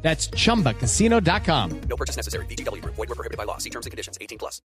That's 0.00 0.30
chumbacasino.com. 0.30 1.80
No 1.88 1.96
purchase 1.96 2.16
necessary. 2.16 2.46
BGW. 2.46 2.82
Void 2.84 2.96
were 2.96 3.14
prohibited 3.14 3.36
by 3.36 3.44
law. 3.44 3.58
See 3.58 3.70
terms 3.70 3.84
and 3.84 3.90
conditions. 3.90 4.16
18 4.20 4.38
plus. 4.38 4.62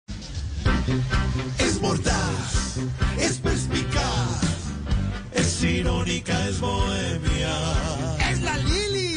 Es 1.59 1.79
mordaz, 1.81 2.77
es 3.19 3.39
perspicaz, 3.39 4.41
es 5.31 5.63
irónica, 5.63 6.33
es 6.47 6.59
bohemia. 6.59 7.55
¡Es 8.29 8.41
la 8.41 8.57
Lili! 8.57 9.15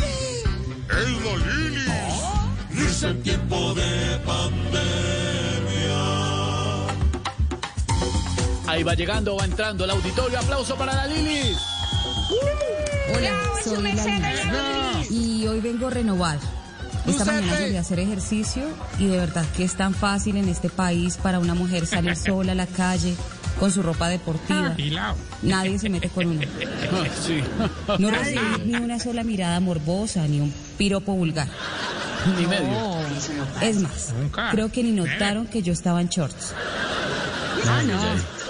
¡Es 0.89 1.25
la 1.25 1.37
Lili! 1.37 1.87
Risa 2.71 3.11
en 3.11 3.23
tiempo 3.23 3.75
de 3.75 4.19
pandemia. 4.25 4.85
Ahí 8.67 8.83
va 8.83 8.95
llegando, 8.95 9.37
va 9.37 9.45
entrando 9.45 9.85
el 9.85 9.91
auditorio. 9.91 10.39
Aplauso 10.39 10.77
para 10.77 10.95
la 10.95 11.07
Lili. 11.07 11.57
Hola, 13.15 13.43
soy 13.63 13.83
la 13.83 14.05
Lili. 14.05 14.84
Y 15.11 15.47
hoy 15.47 15.61
vengo 15.61 15.91
renovada. 15.91 16.41
Esta 17.07 17.25
mañana 17.27 17.53
salí 17.59 17.77
a 17.77 17.81
hacer 17.81 17.99
ejercicio 17.99 18.63
y 18.99 19.07
de 19.07 19.19
verdad 19.19 19.45
que 19.57 19.65
es 19.65 19.75
tan 19.75 19.93
fácil 19.95 20.37
en 20.37 20.49
este 20.49 20.71
país 20.71 21.19
para 21.19 21.39
una 21.39 21.55
mujer 21.55 21.87
salir 21.87 22.17
sola 22.17 22.53
a 22.53 22.55
la 22.55 22.67
calle 22.67 23.15
con 23.61 23.71
su 23.71 23.83
ropa 23.83 24.09
deportiva. 24.09 24.75
Nadie 25.43 25.79
se 25.79 25.89
mete 25.89 26.09
con 26.09 26.27
uno. 26.27 26.41
Sí. 27.27 27.43
No 27.99 28.11
recibí 28.11 28.65
ni 28.65 28.75
una 28.77 28.99
sola 28.99 29.23
mirada 29.25 29.61
morbosa 29.61 30.27
ni 30.27 30.41
un 30.41 30.53
piropo 30.79 31.13
vulgar. 31.15 31.49
Ni 32.39 32.47
medio. 32.47 32.99
Es 33.61 33.81
más, 33.81 34.15
creo 34.51 34.71
que 34.73 34.83
ni 34.83 34.93
notaron 34.93 35.47
que 35.47 35.63
yo 35.63 35.73
estaba 35.73 36.01
en 36.01 36.09
shorts. 36.09 36.55
Ah, 37.67 37.83
no. 37.83 38.44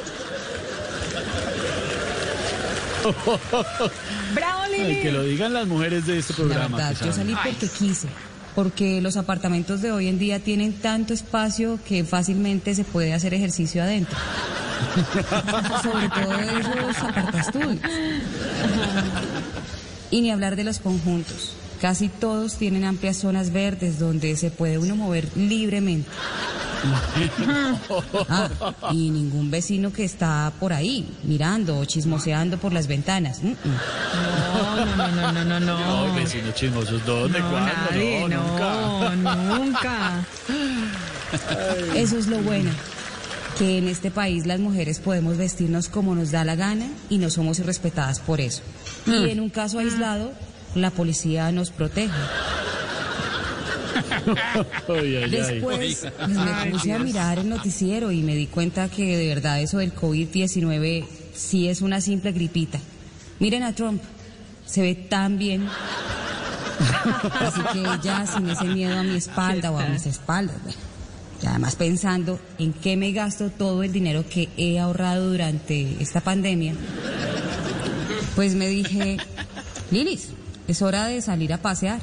Ay, 4.73 5.01
que 5.03 5.13
lo 5.13 5.23
digan 5.25 5.53
las 5.53 5.67
mujeres 5.67 6.07
de 6.07 6.19
este 6.19 6.33
La 6.33 6.37
programa. 6.37 6.77
verdad, 6.77 6.97
yo 7.07 7.13
salí 7.13 7.35
porque 7.43 7.69
quise. 7.69 8.09
Porque 8.55 9.01
los 9.01 9.17
apartamentos 9.17 9.83
de 9.83 9.91
hoy 9.91 10.09
en 10.09 10.19
día 10.19 10.39
tienen 10.39 10.75
tanto 10.75 11.13
espacio 11.13 11.79
que 11.87 12.05
fácilmente 12.05 12.75
se 12.75 12.85
puede 12.85 13.13
hacer 13.13 13.35
ejercicio 13.35 13.83
adentro. 13.83 14.17
Sobre 15.83 16.09
todo 16.09 16.35
esos 16.39 16.99
apartaestudios. 17.03 17.81
Y 20.11 20.21
ni 20.21 20.31
hablar 20.31 20.55
de 20.55 20.65
los 20.65 20.79
conjuntos. 20.79 21.55
Casi 21.81 22.09
todos 22.09 22.55
tienen 22.55 22.85
amplias 22.85 23.17
zonas 23.17 23.53
verdes 23.53 23.99
donde 23.99 24.37
se 24.37 24.51
puede 24.51 24.79
uno 24.79 24.95
mover 24.95 25.29
libremente. 25.37 26.09
Ah, 28.29 28.49
y 28.93 29.11
ningún 29.11 29.51
vecino 29.51 29.93
que 29.93 30.05
está 30.05 30.53
por 30.61 30.73
ahí 30.73 31.09
mirando 31.23 31.79
o 31.79 31.85
chismoseando 31.85 32.59
por 32.59 32.73
las 32.73 32.87
ventanas. 32.87 33.43
Mm, 33.43 33.49
mm. 33.49 33.57
No, 34.97 34.97
no, 34.97 35.09
no, 35.09 35.33
no, 35.33 35.45
no, 35.45 35.61
no. 35.61 36.05
Ay, 36.05 36.23
vecinos 36.23 36.55
chismosos, 36.55 37.05
¿dónde? 37.05 37.41
No, 37.41 37.51
¿Cuándo? 37.51 37.73
nadie, 37.91 38.29
no, 38.29 39.17
no, 39.17 39.59
nunca. 39.59 40.25
nunca. 40.49 41.05
Eso 41.95 42.17
es 42.19 42.27
lo 42.29 42.39
bueno, 42.39 42.71
que 43.59 43.79
en 43.79 43.89
este 43.89 44.11
país 44.11 44.47
las 44.47 44.61
mujeres 44.61 45.01
podemos 45.01 45.37
vestirnos 45.37 45.89
como 45.89 46.15
nos 46.15 46.31
da 46.31 46.45
la 46.45 46.55
gana 46.55 46.87
y 47.11 47.19
no 47.19 47.31
somos 47.31 47.59
irrespetadas 47.59 48.21
por 48.21 48.41
eso. 48.41 48.63
Y 49.07 49.31
en 49.31 49.41
un 49.41 49.51
caso 49.51 49.79
aislado, 49.79 50.33
la 50.75 50.91
policía 50.91 51.51
nos 51.53 51.71
protege. 51.71 52.13
Ay, 54.89 55.17
ay, 55.17 55.17
ay. 55.17 55.31
Después 55.31 56.07
pues, 56.07 56.29
me 56.29 56.71
puse 56.71 56.93
a 56.93 56.99
mirar 56.99 57.39
el 57.39 57.49
noticiero 57.49 58.13
y 58.13 58.23
me 58.23 58.35
di 58.35 58.47
cuenta 58.47 58.89
que 58.89 59.17
de 59.17 59.29
verdad 59.29 59.61
eso 59.61 59.79
del 59.79 59.95
COVID-19 59.95 61.05
sí 61.35 61.69
es 61.69 61.81
una 61.83 62.01
simple 62.01 62.33
gripita. 62.33 62.79
Miren 63.41 63.63
a 63.63 63.75
Trump, 63.75 64.03
se 64.67 64.83
ve 64.83 64.95
tan 64.95 65.39
bien. 65.39 65.69
Así 67.41 67.61
que 67.73 67.85
ya 68.03 68.27
sin 68.27 68.49
ese 68.51 68.65
miedo 68.65 68.99
a 68.99 69.03
mi 69.03 69.17
espalda 69.17 69.71
o 69.71 69.79
a 69.79 69.87
mis 69.87 70.07
espaldas. 70.07 70.57
bueno. 70.63 70.79
Y 71.43 71.47
además 71.47 71.77
pensando 71.77 72.41
en 72.59 72.73
qué 72.73 72.97
me 72.97 73.13
gasto 73.13 73.51
todo 73.51 73.83
el 73.83 73.93
dinero 73.93 74.25
que 74.29 74.49
he 74.57 74.79
ahorrado 74.79 75.31
durante 75.31 76.01
esta 76.01 76.21
pandemia, 76.21 76.75
pues 78.35 78.55
me 78.55 78.67
dije, 78.69 79.19
Lilis, 79.91 80.29
es 80.69 80.81
hora 80.81 81.07
de 81.07 81.21
salir 81.21 81.53
a 81.53 81.59
pasear. 81.59 82.01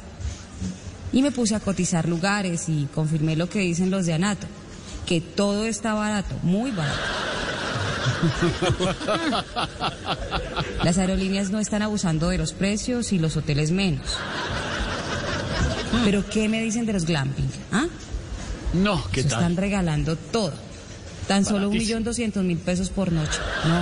Y 1.14 1.22
me 1.22 1.32
puse 1.32 1.56
a 1.56 1.60
cotizar 1.60 2.08
lugares 2.08 2.70
y 2.70 2.88
confirmé 2.94 3.36
lo 3.36 3.50
que 3.50 3.60
dicen 3.60 3.92
los 3.92 4.06
de 4.06 4.14
Anato, 4.14 4.48
que 5.06 5.20
todo 5.22 5.66
está 5.66 5.94
barato, 5.94 6.36
muy 6.44 6.72
barato. 6.72 6.98
Las 10.84 10.98
aerolíneas 10.98 11.50
no 11.50 11.60
están 11.60 11.82
abusando 11.82 12.30
de 12.30 12.38
los 12.38 12.54
precios 12.54 13.12
y 13.14 13.20
los 13.20 13.36
hoteles 13.38 13.72
menos. 13.72 14.06
Pero 16.06 16.28
¿qué 16.30 16.48
me 16.50 16.62
dicen 16.62 16.86
de 16.86 16.94
los 16.94 17.06
glamping? 17.06 17.50
¿Ah? 17.72 17.86
No, 18.74 19.04
¿qué 19.12 19.24
Se 19.24 19.30
tal? 19.30 19.40
están 19.40 19.58
regalando 19.58 20.16
todo. 20.16 20.54
Tan 21.28 21.46
solo 21.46 21.70
un 21.70 21.78
millón 21.78 22.04
doscientos 22.04 22.44
mil 22.44 22.58
pesos 22.58 22.90
por 22.90 23.12
noche. 23.12 23.40
No. 23.66 23.82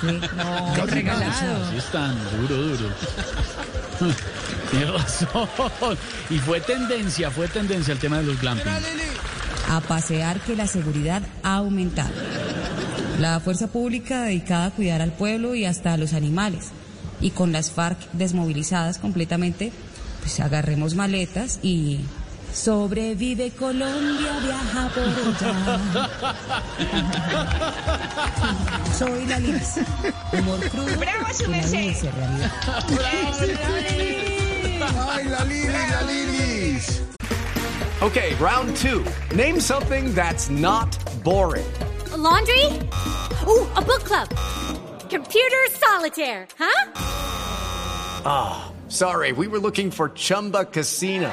Sí. 0.00 0.20
No, 0.36 0.86
regalado. 0.86 1.70
Sí, 1.70 1.76
están 1.78 2.16
duro, 2.46 2.56
duro. 2.62 2.88
Tienes 4.70 4.90
razón. 4.90 5.98
Y 6.28 6.38
fue 6.38 6.60
tendencia, 6.60 7.30
fue 7.30 7.48
tendencia 7.48 7.92
el 7.92 7.98
tema 7.98 8.18
de 8.18 8.24
los 8.24 8.40
glamping. 8.40 8.66
a 9.68 9.80
pasear 9.80 10.40
que 10.40 10.56
la 10.56 10.66
seguridad 10.66 11.22
ha 11.42 11.56
aumentado. 11.56 12.10
La 13.18 13.40
fuerza 13.40 13.66
pública 13.66 14.22
dedicada 14.22 14.66
a 14.66 14.70
cuidar 14.70 15.02
al 15.02 15.12
pueblo 15.12 15.54
y 15.54 15.64
hasta 15.64 15.92
a 15.92 15.96
los 15.96 16.14
animales. 16.14 16.70
Y 17.20 17.30
con 17.30 17.52
las 17.52 17.70
FARC 17.70 17.98
desmovilizadas 18.12 18.98
completamente, 18.98 19.72
pues 20.20 20.40
agarremos 20.40 20.94
maletas 20.94 21.58
y 21.62 22.00
sobrevive 22.54 23.50
Colombia, 23.50 24.38
viaja 24.42 24.88
por 24.88 25.04
allá. 25.04 26.08
Soy 29.00 29.24
la 29.24 29.38
Liz. 29.38 29.76
Humor 30.30 30.60
crudo 30.68 31.00
que 31.00 31.48
nadie 31.48 31.88
dice 31.88 32.10
realidad. 32.10 32.52
¡Ay, 35.08 35.24
la 35.24 35.42
Lili, 35.44 35.68
la 35.90 36.02
Lilis! 36.02 37.00
Okay, 38.02 38.34
round 38.34 38.76
two. 38.76 39.02
Name 39.34 39.58
something 39.58 40.12
that's 40.12 40.50
not 40.50 40.90
boring. 41.24 41.64
A 42.12 42.18
laundry? 42.18 42.66
Ooh, 43.48 43.66
a 43.74 43.80
book 43.80 44.04
club. 44.04 44.28
Computer 45.08 45.66
solitaire, 45.70 46.46
huh? 46.58 46.92
Ah, 48.26 48.70
sorry, 48.88 49.32
we 49.32 49.48
were 49.48 49.60
looking 49.60 49.90
for 49.90 50.10
Chumba 50.10 50.66
Casino. 50.66 51.32